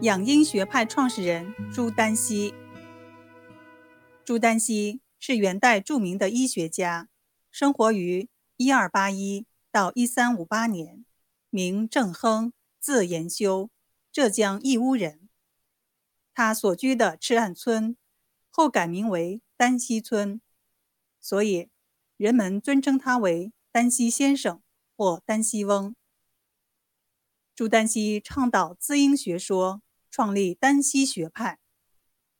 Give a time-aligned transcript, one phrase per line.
[0.00, 2.54] 养阴学派创始人朱丹溪。
[4.24, 7.08] 朱丹溪是元代著名的医学家，
[7.50, 11.04] 生活于一二八一到一三五八年，
[11.50, 13.70] 名郑亨，字延修，
[14.12, 15.28] 浙江义乌人。
[16.32, 17.96] 他所居的赤岸村
[18.50, 20.40] 后改名为丹溪村，
[21.18, 21.70] 所以
[22.16, 24.62] 人们尊称他为丹溪先生
[24.96, 25.96] 或丹溪翁。
[27.52, 29.82] 朱丹溪倡导滋阴学说。
[30.10, 31.58] 创立丹溪学派，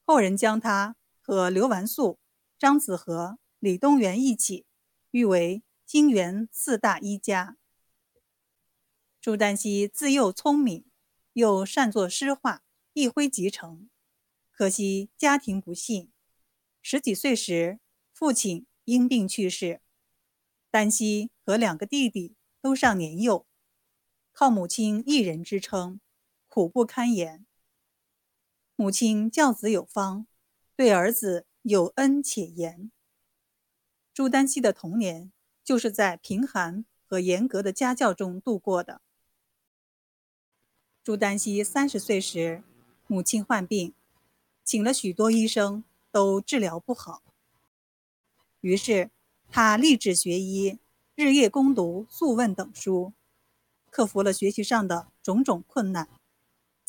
[0.03, 2.19] 后人将他和刘完素、
[2.57, 4.65] 张子和、李东垣一起
[5.11, 7.57] 誉为金元四大医家。
[9.21, 10.85] 朱丹溪自幼聪明，
[11.33, 12.63] 又善作诗画，
[12.93, 13.89] 一挥即成。
[14.51, 16.11] 可惜家庭不幸，
[16.81, 17.79] 十几岁时
[18.13, 19.81] 父亲因病去世，
[20.71, 23.45] 丹溪和两个弟弟都尚年幼，
[24.31, 26.01] 靠母亲一人支撑，
[26.47, 27.45] 苦不堪言。
[28.81, 30.25] 母亲教子有方，
[30.77, 32.89] 对儿子有恩且严。
[34.13, 35.33] 朱丹溪的童年
[35.65, 39.01] 就是在贫寒和严格的家教中度过的。
[41.03, 42.63] 朱丹溪三十岁时，
[43.05, 43.93] 母亲患病，
[44.63, 47.21] 请了许多医生都治疗不好，
[48.61, 49.11] 于是
[49.49, 50.79] 他立志学医，
[51.15, 53.11] 日夜攻读《素问》等书，
[53.89, 56.07] 克服了学习上的种种困难。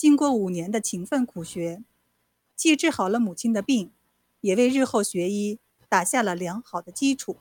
[0.00, 1.84] 经过五年的勤奋苦学，
[2.56, 3.92] 既治好了母亲的病，
[4.40, 5.58] 也为日后学医
[5.90, 7.40] 打下了良好的基础。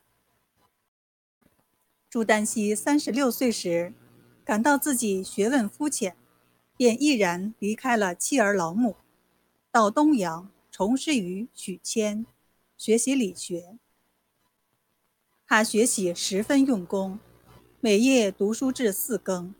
[2.10, 3.94] 朱丹溪三十六岁时，
[4.44, 6.18] 感到自己学问肤浅，
[6.76, 8.98] 便毅然离开了妻儿老母，
[9.72, 12.26] 到东阳从师于许谦，
[12.76, 13.78] 学习理学。
[15.48, 17.20] 他学习十分用功，
[17.80, 19.56] 每夜读书至四更，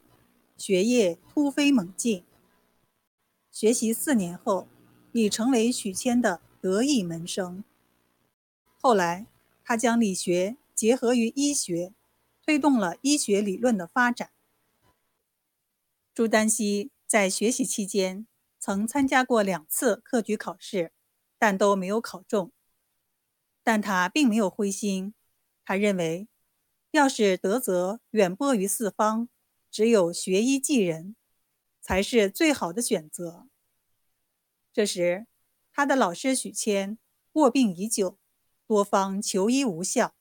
[0.58, 2.26] 学业突飞猛进。
[3.52, 4.68] 学习四年后，
[5.12, 7.64] 已成为许谦的得意门生。
[8.82, 9.28] 后来，
[9.64, 11.94] 他将理学结合于医学，
[12.46, 14.32] 推动了医学理论的发展。
[16.14, 18.28] 朱丹溪在学习期间
[18.60, 20.92] 曾参加过两次科举考试，
[21.38, 22.52] 但都没有考中。
[23.64, 25.14] 但他并没有灰心，
[25.66, 26.28] 他认为，
[26.92, 29.30] 要是德泽远播于四方，
[29.70, 31.16] 只有学医济人。
[31.90, 33.48] 才是最好的选择。
[34.72, 35.26] 这时，
[35.72, 37.00] 他的老师许谦
[37.32, 38.20] 卧病已久，
[38.68, 40.14] 多方求医无效，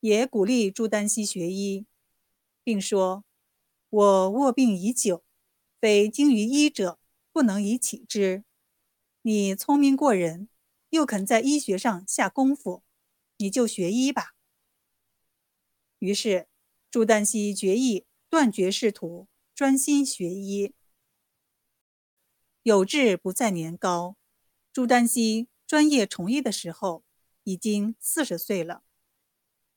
[0.00, 1.86] 也鼓励朱丹溪学医，
[2.64, 3.24] 并说
[3.88, 5.22] ：“我卧病已久，
[5.80, 6.98] 非精于医者
[7.30, 8.42] 不能以启之。
[9.22, 10.48] 你聪明过人，
[10.90, 12.82] 又肯在医学上下功夫，
[13.36, 14.34] 你就学医吧。”
[16.00, 16.48] 于是，
[16.90, 20.74] 朱丹溪决意断绝仕途，专心学医。
[22.68, 24.14] 有志不在年高，
[24.74, 27.02] 朱丹溪专业从医的时候
[27.44, 28.82] 已经四十岁了。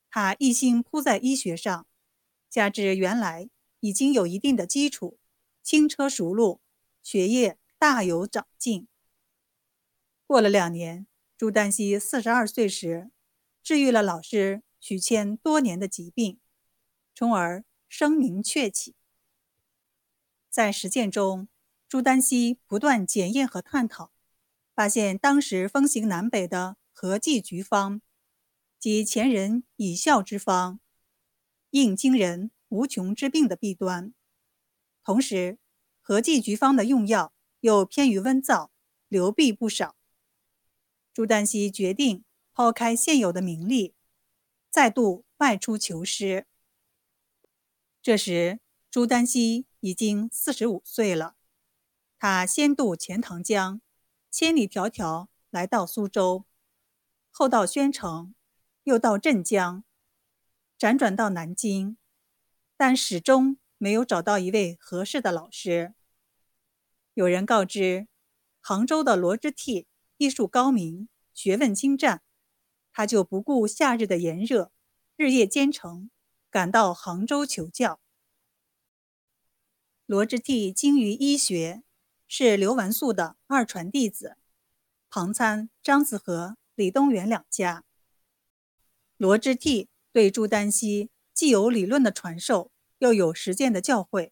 [0.10, 1.88] 他一心扑在医学上，
[2.50, 3.50] 加之原来
[3.80, 5.18] 已经有一定的基础，
[5.64, 6.60] 轻车熟路，
[7.02, 8.90] 学业大有长进。
[10.28, 11.08] 过了两年，
[11.38, 13.10] 朱丹溪四十二岁时，
[13.64, 16.42] 治愈了老师许谦多年的疾病，
[17.16, 18.96] 从而声名鹊起。
[20.50, 21.48] 在实践中。
[21.92, 24.14] 朱丹溪不断检验和探讨，
[24.74, 28.02] 发现当时风行南北的合剂局方
[28.80, 30.80] 及前人以效之方，
[31.72, 34.14] 应惊人无穷之病的弊端。
[35.04, 35.60] 同时，
[36.00, 38.70] 合剂局方的用药又偏于温燥，
[39.10, 39.98] 流弊不少。
[41.14, 43.94] 朱丹溪决定抛开现有的名利，
[44.70, 46.48] 再度外出求师。
[48.02, 51.36] 这时，朱丹溪已经四十五岁了。
[52.24, 53.82] 他先渡钱塘江，
[54.30, 56.46] 千里迢迢来到苏州，
[57.32, 58.36] 后到宣城，
[58.84, 59.84] 又到镇江，
[60.78, 61.98] 辗转到南京，
[62.78, 65.96] 但始终没有找到一位合适的老师。
[67.16, 68.08] 有人告知，
[68.60, 72.22] 杭州的罗之悌医术高明，学问精湛，
[72.94, 74.72] 他就不顾夏日的炎热，
[75.16, 76.12] 日夜兼程，
[76.52, 78.00] 赶到杭州求教。
[80.06, 81.82] 罗之悌精于医学。
[82.34, 84.38] 是刘完素的二传弟子，
[85.10, 87.84] 庞参张子和、李东垣两家。
[89.18, 94.32] 罗之悌对朱丹溪既有理论的传授，又有实践的教诲，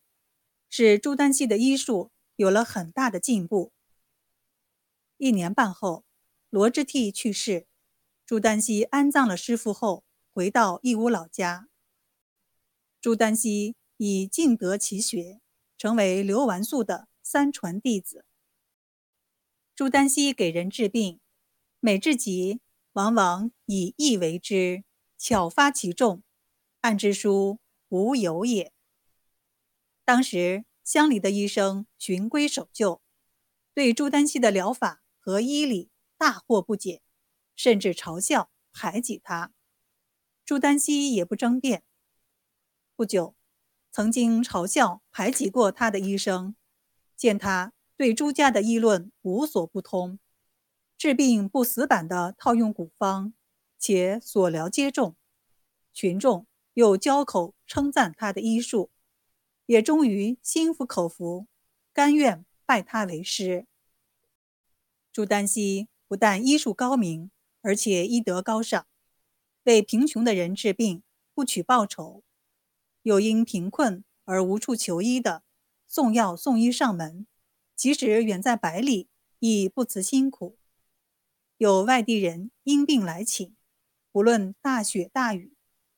[0.69, 3.73] 使朱丹溪的医术有了很大的进步。
[5.17, 6.05] 一年半后，
[6.49, 7.67] 罗之悌去世，
[8.25, 11.67] 朱丹溪安葬了师父后，回到义乌老家。
[13.01, 15.41] 朱丹溪以尽得其学，
[15.77, 17.08] 成为刘完素的。
[17.31, 18.25] 三传弟子。
[19.75, 21.19] 朱丹溪给人治病，
[21.79, 22.59] 每治疾，
[22.93, 24.83] 往往以意为之，
[25.15, 26.23] 巧发其中，
[26.81, 27.59] 按之书
[27.89, 28.73] 无有也。
[30.03, 32.99] 当时乡里的医生循规守旧，
[33.75, 37.03] 对朱丹溪的疗法和医理大惑不解，
[37.55, 39.53] 甚至嘲笑排挤他。
[40.43, 41.83] 朱丹溪也不争辩。
[42.95, 43.35] 不久，
[43.91, 46.55] 曾经嘲笑排挤过他的医生，
[47.19, 47.73] 见他。
[47.97, 50.19] 对朱家的议论无所不通，
[50.97, 53.33] 治病不死板的套用古方，
[53.77, 55.17] 且所疗皆中，
[55.93, 58.89] 群众又交口称赞他的医术，
[59.65, 61.47] 也终于心服口服，
[61.91, 63.65] 甘愿拜他为师。
[65.11, 67.29] 朱丹溪不但医术高明，
[67.61, 68.87] 而且医德高尚，
[69.63, 72.23] 为贫穷的人治病不取报酬，
[73.01, 75.43] 又因贫困而无处求医的，
[75.89, 77.27] 送药送医上门。
[77.75, 79.09] 即使远在百里，
[79.39, 80.57] 亦不辞辛苦。
[81.57, 83.55] 有外地人因病来请，
[84.11, 85.53] 不论大雪大雨，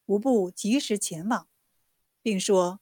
[0.05, 1.47] 无不及时前往，
[2.21, 2.79] 并说：“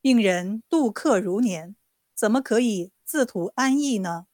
[0.00, 1.76] 病人度客如年，
[2.14, 4.26] 怎么可以自图安逸呢？”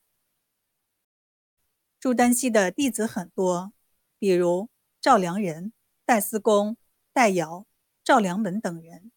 [1.99, 3.73] 朱丹溪的弟子很多，
[4.21, 4.69] 比如
[5.01, 5.73] 赵良仁、
[6.05, 6.77] 戴思公、
[7.13, 7.67] 戴尧、
[8.05, 9.11] 赵良本等人。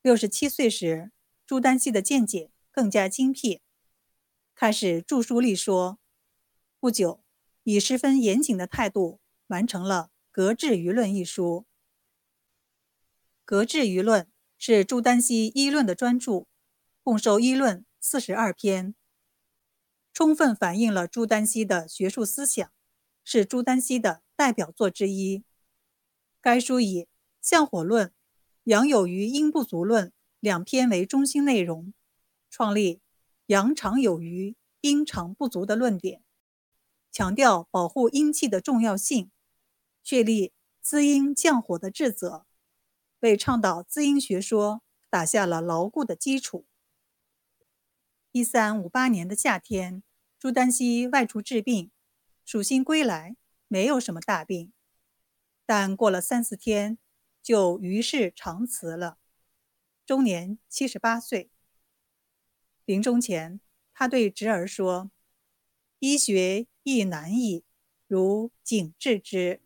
[0.00, 1.12] 六十七岁时，
[1.52, 2.50] 朱丹溪的见解。
[2.70, 3.60] 更加精辟，
[4.54, 5.98] 开始著书立说。
[6.80, 7.22] 不久，
[7.64, 11.66] 以十分严谨的态度完成了《格致舆论》一书。
[13.44, 14.22] 《格致舆论》
[14.56, 16.46] 是朱丹溪医论的专著，
[17.02, 18.94] 共收医论四十二篇，
[20.14, 22.72] 充分反映了朱丹溪的学术思想，
[23.22, 25.44] 是朱丹溪的代表作之一。
[26.40, 27.02] 该书以
[27.42, 28.06] 《相火论》
[28.62, 30.08] 《阳有余阴不足论》
[30.42, 31.94] 两篇为中心内容。
[32.50, 33.00] 创立
[33.46, 36.24] 阳常有余、阴常不足的论点，
[37.12, 39.30] 强调保护阴气的重要性，
[40.02, 42.44] 确立滋阴降火的职责，
[43.20, 46.66] 为倡导滋阴学说打下了牢固的基础。
[48.32, 50.02] 一三五八年的夏天，
[50.40, 51.92] 朱丹溪外出治病，
[52.44, 53.36] 暑心归来，
[53.68, 54.72] 没有什么大病，
[55.64, 56.98] 但过了三四天，
[57.40, 59.18] 就于世长辞了，
[60.04, 61.50] 终年七十八岁。
[62.84, 63.60] 临终前，
[63.94, 65.10] 他对侄儿说
[66.00, 67.64] ：“医学亦难矣，
[68.06, 69.60] 如景致之。”